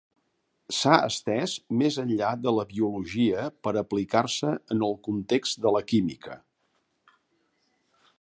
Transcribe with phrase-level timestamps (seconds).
[0.75, 1.51] S'ha estès
[1.81, 6.39] més enllà de la biologia per aplicar-se en el context de la química.